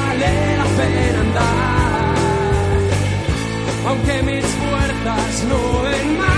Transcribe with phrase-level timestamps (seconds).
[0.00, 2.14] vale la pena andar.
[3.86, 6.29] Aunque mis puertas no den más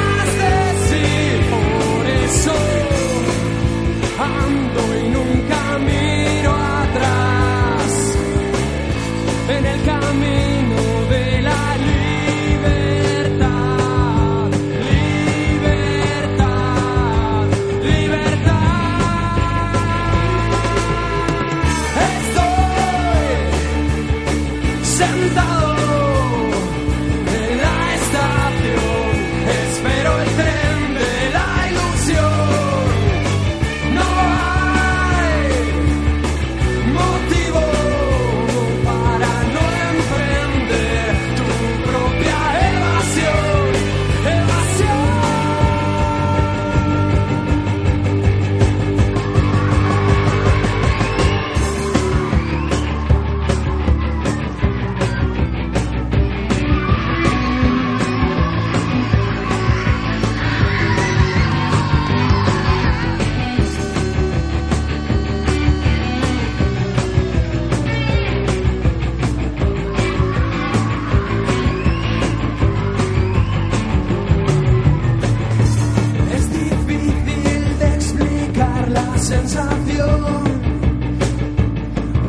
[79.33, 80.21] sensación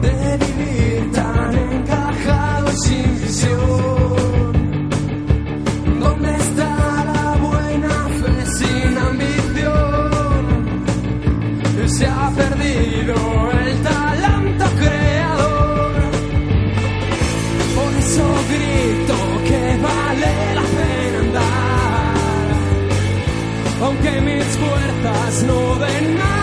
[0.04, 4.54] de vivir tan encajado sin visión.
[6.04, 6.72] ¿Dónde está
[7.12, 10.44] la buena fe sin ambición?
[11.98, 13.16] Se ha perdido
[13.64, 15.94] el talento creador.
[17.78, 19.18] Por eso grito
[19.50, 22.16] que vale la pena andar,
[23.86, 26.43] aunque mis fuerzas no den nada.